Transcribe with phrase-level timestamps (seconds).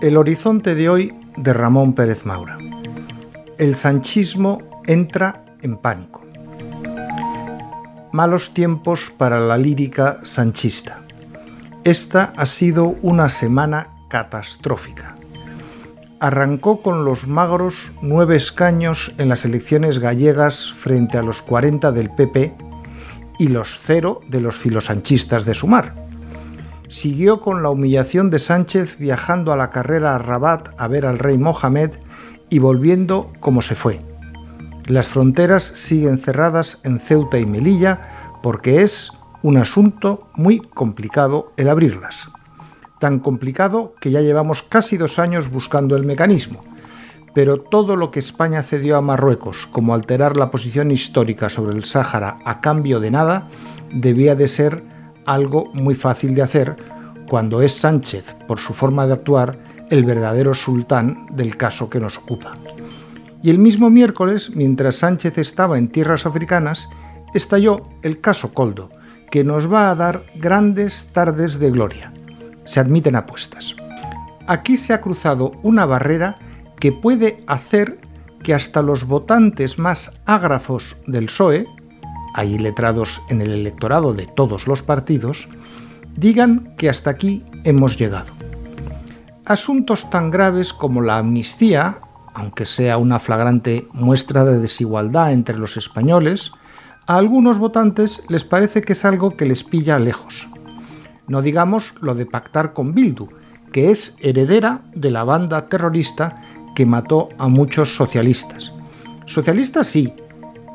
[0.00, 2.58] El horizonte de hoy de Ramón Pérez Maura.
[3.58, 6.24] El sanchismo entra en pánico.
[8.12, 11.02] Malos tiempos para la lírica sanchista.
[11.84, 15.15] Esta ha sido una semana catastrófica.
[16.18, 22.08] Arrancó con los magros nueve escaños en las elecciones gallegas frente a los 40 del
[22.08, 22.54] PP
[23.38, 25.94] y los cero de los filosanchistas de Sumar.
[26.88, 31.18] Siguió con la humillación de Sánchez viajando a la carrera a Rabat a ver al
[31.18, 31.90] rey Mohamed
[32.48, 34.00] y volviendo como se fue.
[34.86, 41.68] Las fronteras siguen cerradas en Ceuta y Melilla porque es un asunto muy complicado el
[41.68, 42.30] abrirlas
[42.98, 46.62] tan complicado que ya llevamos casi dos años buscando el mecanismo.
[47.34, 51.84] Pero todo lo que España cedió a Marruecos, como alterar la posición histórica sobre el
[51.84, 53.48] Sáhara a cambio de nada,
[53.92, 54.82] debía de ser
[55.26, 56.76] algo muy fácil de hacer
[57.28, 59.58] cuando es Sánchez, por su forma de actuar,
[59.90, 62.54] el verdadero sultán del caso que nos ocupa.
[63.42, 66.88] Y el mismo miércoles, mientras Sánchez estaba en tierras africanas,
[67.34, 68.90] estalló el caso Coldo,
[69.30, 72.15] que nos va a dar grandes tardes de gloria
[72.66, 73.74] se admiten apuestas.
[74.46, 76.36] Aquí se ha cruzado una barrera
[76.78, 77.98] que puede hacer
[78.42, 81.66] que hasta los votantes más ágrafos del PSOE,
[82.34, 85.48] hay letrados en el electorado de todos los partidos,
[86.16, 88.32] digan que hasta aquí hemos llegado.
[89.46, 92.00] Asuntos tan graves como la amnistía,
[92.34, 96.52] aunque sea una flagrante muestra de desigualdad entre los españoles,
[97.06, 100.48] a algunos votantes les parece que es algo que les pilla lejos.
[101.28, 103.28] No digamos lo de pactar con Bildu,
[103.72, 106.42] que es heredera de la banda terrorista
[106.74, 108.72] que mató a muchos socialistas.
[109.26, 110.12] Socialistas sí,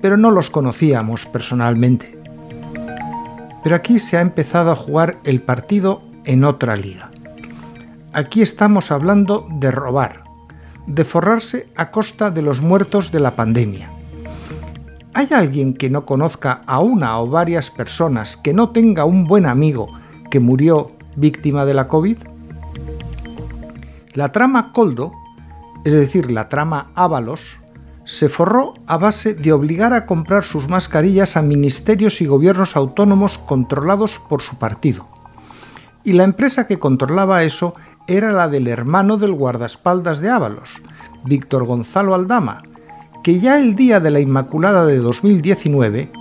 [0.00, 2.16] pero no los conocíamos personalmente.
[3.64, 7.10] Pero aquí se ha empezado a jugar el partido en otra liga.
[8.12, 10.24] Aquí estamos hablando de robar,
[10.86, 13.90] de forrarse a costa de los muertos de la pandemia.
[15.12, 19.46] ¿Hay alguien que no conozca a una o varias personas que no tenga un buen
[19.46, 19.88] amigo
[20.36, 22.18] que murió víctima de la COVID?
[24.12, 25.12] La trama Coldo,
[25.82, 27.56] es decir, la trama Ábalos,
[28.04, 33.38] se forró a base de obligar a comprar sus mascarillas a ministerios y gobiernos autónomos
[33.38, 35.08] controlados por su partido.
[36.04, 37.72] Y la empresa que controlaba eso
[38.06, 40.82] era la del hermano del guardaespaldas de Ábalos,
[41.24, 42.62] Víctor Gonzalo Aldama,
[43.24, 46.12] que ya el día de la Inmaculada de 2019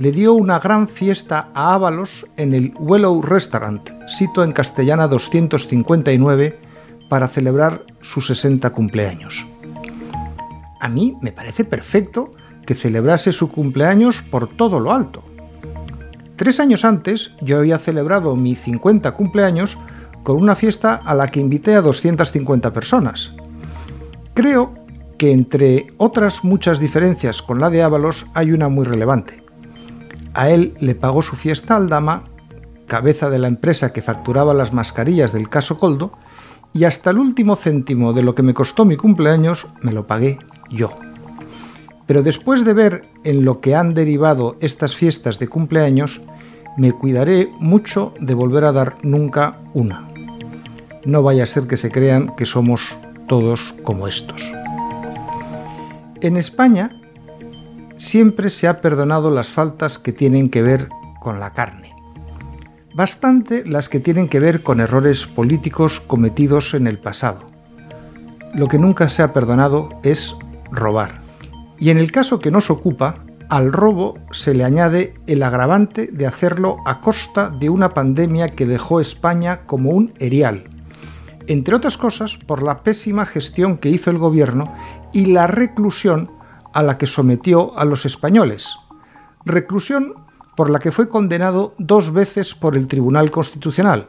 [0.00, 6.58] le dio una gran fiesta a Ábalos en el Willow Restaurant, sito en Castellana 259,
[7.10, 9.44] para celebrar su 60 cumpleaños.
[10.80, 12.30] A mí me parece perfecto
[12.64, 15.22] que celebrase su cumpleaños por todo lo alto.
[16.36, 19.76] Tres años antes yo había celebrado mi 50 cumpleaños
[20.22, 23.34] con una fiesta a la que invité a 250 personas.
[24.32, 24.72] Creo
[25.18, 29.49] que entre otras muchas diferencias con la de Ábalos hay una muy relevante.
[30.34, 32.24] A él le pagó su fiesta al dama,
[32.86, 36.12] cabeza de la empresa que facturaba las mascarillas del caso Coldo,
[36.72, 40.38] y hasta el último céntimo de lo que me costó mi cumpleaños me lo pagué
[40.70, 40.90] yo.
[42.06, 46.20] Pero después de ver en lo que han derivado estas fiestas de cumpleaños,
[46.76, 50.08] me cuidaré mucho de volver a dar nunca una.
[51.04, 52.96] No vaya a ser que se crean que somos
[53.28, 54.52] todos como estos.
[56.20, 56.90] En España
[58.00, 60.88] siempre se ha perdonado las faltas que tienen que ver
[61.20, 61.94] con la carne.
[62.94, 67.46] Bastante las que tienen que ver con errores políticos cometidos en el pasado.
[68.54, 70.34] Lo que nunca se ha perdonado es
[70.72, 71.20] robar.
[71.78, 76.26] Y en el caso que nos ocupa, al robo se le añade el agravante de
[76.26, 80.64] hacerlo a costa de una pandemia que dejó España como un erial,
[81.46, 84.72] entre otras cosas por la pésima gestión que hizo el gobierno
[85.12, 86.39] y la reclusión
[86.72, 88.76] a la que sometió a los españoles,
[89.44, 90.14] reclusión
[90.56, 94.08] por la que fue condenado dos veces por el Tribunal Constitucional.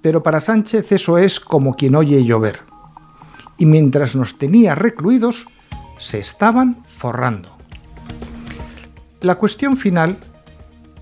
[0.00, 2.60] Pero para Sánchez eso es como quien oye llover.
[3.58, 5.46] Y mientras nos tenía recluidos,
[5.98, 7.56] se estaban forrando.
[9.22, 10.18] La cuestión final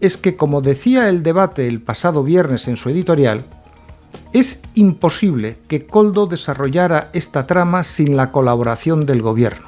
[0.00, 3.44] es que, como decía el debate el pasado viernes en su editorial,
[4.32, 9.67] es imposible que Coldo desarrollara esta trama sin la colaboración del gobierno.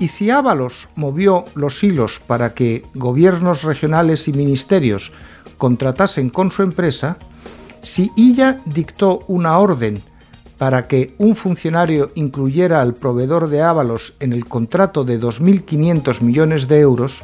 [0.00, 5.12] Y si Ábalos movió los hilos para que gobiernos regionales y ministerios
[5.58, 7.18] contratasen con su empresa,
[7.82, 10.02] si ella dictó una orden
[10.56, 16.66] para que un funcionario incluyera al proveedor de Ábalos en el contrato de 2.500 millones
[16.66, 17.22] de euros,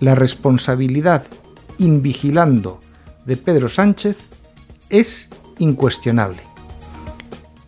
[0.00, 1.24] la responsabilidad
[1.78, 2.80] invigilando
[3.24, 4.26] de Pedro Sánchez
[4.90, 6.42] es incuestionable.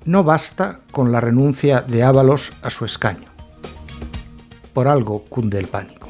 [0.05, 3.28] No basta con la renuncia de Ábalos a su escaño.
[4.79, 6.08] Por algo cunde el pánico.